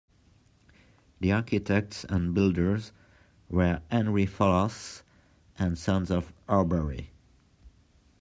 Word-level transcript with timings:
The 1.19 1.31
architects 1.31 2.05
and 2.05 2.33
builders 2.33 2.91
were 3.49 3.83
Henry 3.91 4.25
Fallas 4.25 5.03
and 5.59 5.77
Sons 5.77 6.09
of 6.09 6.33
Horbury. 6.49 7.11